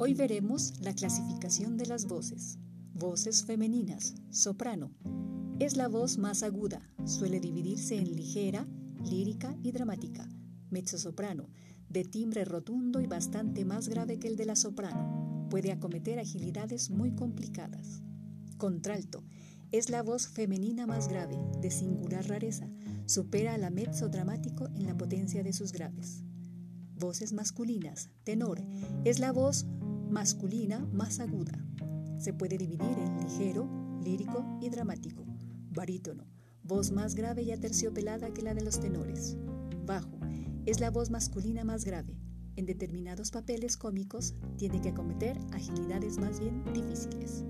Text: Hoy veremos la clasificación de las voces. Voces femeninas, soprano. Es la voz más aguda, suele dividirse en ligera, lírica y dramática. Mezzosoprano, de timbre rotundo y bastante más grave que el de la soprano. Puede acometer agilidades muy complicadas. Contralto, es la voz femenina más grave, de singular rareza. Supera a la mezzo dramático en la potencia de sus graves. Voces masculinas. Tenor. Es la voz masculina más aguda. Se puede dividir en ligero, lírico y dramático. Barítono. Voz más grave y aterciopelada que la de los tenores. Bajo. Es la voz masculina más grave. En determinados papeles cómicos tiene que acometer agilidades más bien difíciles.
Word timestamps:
Hoy 0.00 0.14
veremos 0.14 0.74
la 0.80 0.94
clasificación 0.94 1.76
de 1.76 1.86
las 1.86 2.06
voces. 2.06 2.56
Voces 2.94 3.44
femeninas, 3.44 4.14
soprano. 4.30 4.92
Es 5.58 5.76
la 5.76 5.88
voz 5.88 6.18
más 6.18 6.44
aguda, 6.44 6.80
suele 7.04 7.40
dividirse 7.40 7.96
en 7.96 8.14
ligera, 8.14 8.64
lírica 9.04 9.56
y 9.64 9.72
dramática. 9.72 10.28
Mezzosoprano, 10.70 11.48
de 11.88 12.04
timbre 12.04 12.44
rotundo 12.44 13.00
y 13.00 13.08
bastante 13.08 13.64
más 13.64 13.88
grave 13.88 14.20
que 14.20 14.28
el 14.28 14.36
de 14.36 14.46
la 14.46 14.54
soprano. 14.54 15.48
Puede 15.50 15.72
acometer 15.72 16.20
agilidades 16.20 16.90
muy 16.90 17.16
complicadas. 17.16 18.00
Contralto, 18.56 19.24
es 19.72 19.90
la 19.90 20.04
voz 20.04 20.28
femenina 20.28 20.86
más 20.86 21.08
grave, 21.08 21.36
de 21.60 21.72
singular 21.72 22.24
rareza. 22.28 22.70
Supera 23.06 23.54
a 23.54 23.58
la 23.58 23.70
mezzo 23.70 24.08
dramático 24.08 24.68
en 24.76 24.86
la 24.86 24.96
potencia 24.96 25.42
de 25.42 25.52
sus 25.52 25.72
graves. 25.72 26.22
Voces 26.98 27.32
masculinas. 27.32 28.10
Tenor. 28.24 28.60
Es 29.04 29.20
la 29.20 29.32
voz 29.32 29.66
masculina 30.10 30.80
más 30.92 31.20
aguda. 31.20 31.52
Se 32.18 32.32
puede 32.32 32.58
dividir 32.58 32.98
en 32.98 33.18
ligero, 33.18 33.68
lírico 34.02 34.58
y 34.60 34.70
dramático. 34.70 35.24
Barítono. 35.70 36.24
Voz 36.62 36.90
más 36.90 37.14
grave 37.14 37.42
y 37.42 37.52
aterciopelada 37.52 38.32
que 38.32 38.42
la 38.42 38.54
de 38.54 38.62
los 38.62 38.80
tenores. 38.80 39.36
Bajo. 39.86 40.18
Es 40.66 40.80
la 40.80 40.90
voz 40.90 41.10
masculina 41.10 41.64
más 41.64 41.84
grave. 41.84 42.18
En 42.56 42.66
determinados 42.66 43.30
papeles 43.30 43.76
cómicos 43.76 44.34
tiene 44.56 44.80
que 44.80 44.90
acometer 44.90 45.38
agilidades 45.52 46.18
más 46.18 46.40
bien 46.40 46.64
difíciles. 46.74 47.44